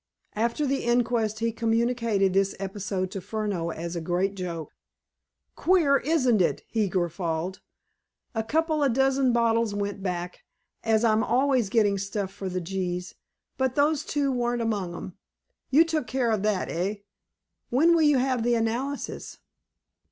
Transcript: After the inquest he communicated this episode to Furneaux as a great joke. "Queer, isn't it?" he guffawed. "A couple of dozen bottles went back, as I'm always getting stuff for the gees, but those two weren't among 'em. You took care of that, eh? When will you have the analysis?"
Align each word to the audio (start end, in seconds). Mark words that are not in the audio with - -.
After 0.35 0.65
the 0.65 0.83
inquest 0.83 1.41
he 1.41 1.51
communicated 1.51 2.33
this 2.33 2.55
episode 2.59 3.11
to 3.11 3.21
Furneaux 3.21 3.69
as 3.69 3.95
a 3.95 4.01
great 4.01 4.33
joke. 4.33 4.71
"Queer, 5.55 5.97
isn't 5.97 6.41
it?" 6.41 6.63
he 6.67 6.89
guffawed. 6.89 7.59
"A 8.33 8.41
couple 8.43 8.83
of 8.83 8.93
dozen 8.93 9.31
bottles 9.31 9.75
went 9.75 10.01
back, 10.01 10.39
as 10.83 11.03
I'm 11.05 11.23
always 11.23 11.69
getting 11.69 11.99
stuff 11.99 12.33
for 12.33 12.49
the 12.49 12.59
gees, 12.61 13.13
but 13.59 13.75
those 13.75 14.03
two 14.03 14.31
weren't 14.31 14.63
among 14.63 14.95
'em. 14.95 15.17
You 15.69 15.85
took 15.85 16.07
care 16.07 16.31
of 16.31 16.41
that, 16.41 16.67
eh? 16.69 16.95
When 17.69 17.93
will 17.93 18.01
you 18.01 18.17
have 18.17 18.41
the 18.41 18.55
analysis?" 18.55 19.37